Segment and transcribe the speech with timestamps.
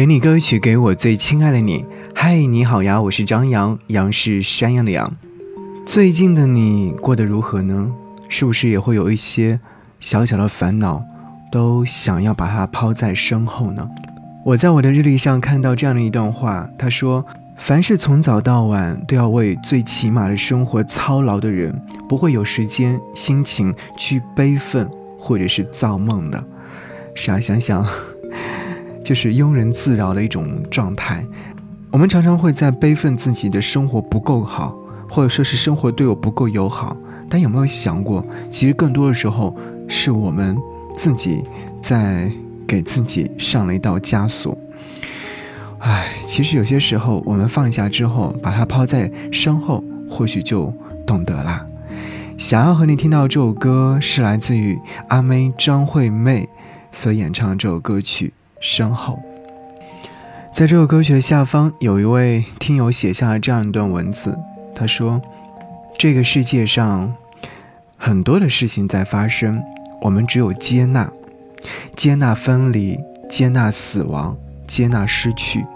[0.00, 1.84] 给你歌曲，给我最亲爱的你。
[2.14, 5.12] 嗨，你好呀，我是张扬，杨是山羊的羊。
[5.84, 7.92] 最近的你过得如何呢？
[8.26, 9.60] 是不是也会有一些
[9.98, 11.02] 小小的烦恼，
[11.52, 13.86] 都想要把它抛在身后呢？
[14.42, 17.22] 我在我的日历上看到这样的一段话，他说。
[17.58, 21.78] 凡是从早到晚都要为最起码的生活操劳的人，
[22.08, 24.88] 不会有时间、心情去悲愤
[25.18, 26.42] 或者是造梦的。
[27.14, 27.86] 是啊，想想，
[29.10, 31.26] 就是庸人自扰的一种状态。
[31.90, 34.72] 我们常常会在悲愤自己的生活不够好，
[35.08, 36.96] 或者说是生活对我不够友好。
[37.28, 39.52] 但有没有想过，其实更多的时候
[39.88, 40.56] 是我们
[40.94, 41.42] 自己
[41.80, 42.30] 在
[42.68, 44.56] 给自己上了一道枷锁。
[45.80, 50.72] 唉，其实有些时候，我们放下之后，把它抛在身后，或许就
[51.04, 51.66] 懂得啦。
[52.38, 56.48] 想要和你听到这首歌，是来自于阿妹张惠妹
[56.92, 58.28] 所演唱的这首歌曲
[58.60, 59.18] 《身后》。
[60.54, 64.38] 在这首歌曲的下方，有一位听友写下了这样一段文字，
[64.74, 65.20] 他说
[65.98, 67.12] ：“这个世界上
[67.96, 69.60] 很多的事情在发生，
[70.02, 71.10] 我们只有接纳，
[71.96, 72.96] 接纳分离，
[73.28, 74.36] 接纳死亡。”
[74.70, 75.66] 接纳失去，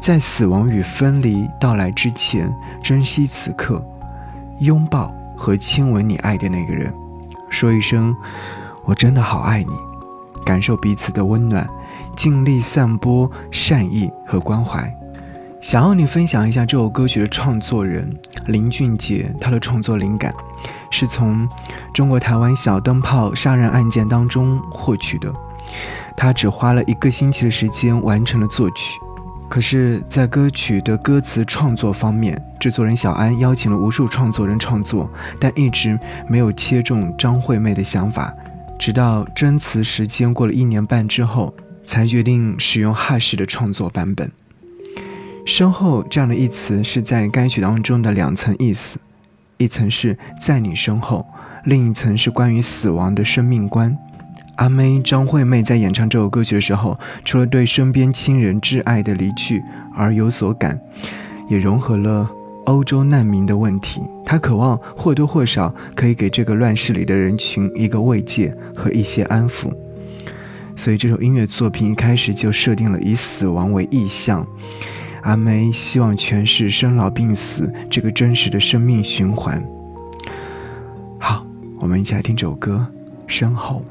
[0.00, 2.50] 在死亡与分离到来之前，
[2.82, 3.84] 珍惜此刻，
[4.60, 6.90] 拥抱和亲吻你爱的那个人，
[7.50, 8.16] 说一声
[8.86, 9.72] “我真的好爱你”，
[10.46, 11.68] 感受彼此的温暖，
[12.18, 14.92] 尽力散播善意和关怀。
[15.60, 18.12] 想要你分享一下这首歌曲的创作人
[18.48, 20.34] 林俊杰，他的创作灵感
[20.90, 21.48] 是从
[21.94, 25.32] 中国台湾小灯泡杀人案件当中获取的。
[26.16, 28.98] 他只花了一个星期的时间完成了作曲，
[29.48, 35.08] 可是，在歌曲的歌词创作方面，制作人小安邀请了无数创作人创作，
[35.38, 35.96] 但一直
[36.26, 38.34] 没有切中张惠妹的想法。
[38.76, 41.54] 直到真词时间过了一年半之后，
[41.88, 44.30] 才决定使用哈士的创作版本。
[45.46, 48.98] 身后这样的一词是在该曲当中的两层意思，
[49.56, 51.26] 一层是在你身后，
[51.64, 53.96] 另一层是关于死亡的生命观。
[54.56, 59.62] 阿妹张惠妹在演唱这首歌曲的时候，除了对身边亲人挚爱的离去
[59.94, 60.78] 而有所感，
[61.48, 62.30] 也融合了
[62.66, 64.02] 欧洲难民的问题。
[64.26, 69.72] 她渴望或多或少可以给这个乱世里的人群一个慰藉和一些安抚。
[70.78, 74.46] 所以这首音乐作品一开始就设定了以死亡为意象。
[75.22, 79.60] 阿梅希望诠释生老病死这个真实的生命循环。
[81.18, 81.44] 好，
[81.80, 82.86] 我们一起来听这首歌
[83.26, 83.82] 《身后》。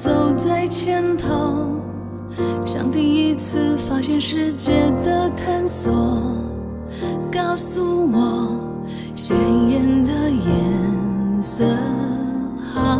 [0.00, 1.78] 走在前头，
[2.64, 5.92] 像第一次发现世界的探索，
[7.30, 8.48] 告诉我
[9.14, 9.36] 鲜
[9.68, 11.66] 艳的颜色
[12.72, 12.98] 好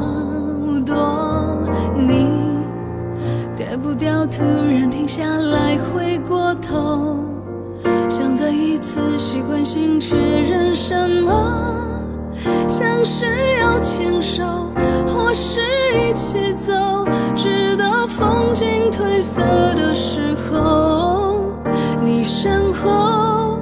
[0.85, 1.57] 多。
[1.95, 2.27] 你
[3.57, 7.17] 改不掉，突然停下来，回过头，
[8.11, 11.33] 想再一次习惯性确认什么，
[12.67, 13.27] 像是
[13.61, 14.43] 要牵手，
[15.07, 15.61] 或是
[15.95, 16.75] 一起走。
[17.35, 19.43] 直到风景褪色
[19.75, 21.43] 的时候，
[22.03, 23.59] 你身后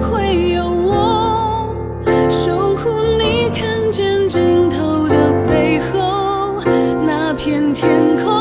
[0.00, 1.74] 会有我
[2.28, 6.60] 守护你，看见尽头的背后，
[7.06, 8.35] 那片天空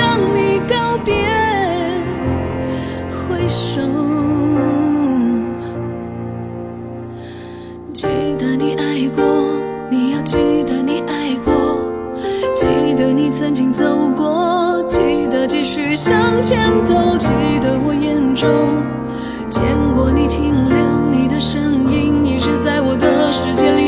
[0.00, 1.14] 向你告别
[3.12, 3.82] 挥手
[7.92, 8.06] 记
[8.38, 9.22] 得你爱过
[9.90, 11.52] 你要记得你爱过。
[12.56, 13.84] 记得你曾经走
[14.16, 17.28] 过记得继续向前走记
[17.60, 18.48] 得我眼中
[19.50, 19.60] 见
[19.94, 20.78] 过你停留
[21.10, 21.60] 你的身
[21.90, 23.79] 影一直在我的世界里。